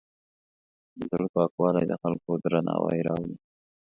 د 0.97 0.99
زړۀ 1.11 1.25
پاکوالی 1.33 1.85
د 1.87 1.93
خلکو 2.01 2.29
درناوی 2.43 2.99
راوړي. 3.07 3.35